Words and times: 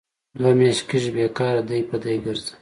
دوه 0.37 0.51
میاشې 0.57 0.83
کېږي 0.89 1.09
بې 1.15 1.25
کاره 1.37 1.61
ډۍ 1.69 1.81
په 1.89 1.95
ډۍ 2.03 2.17
کرځم. 2.23 2.55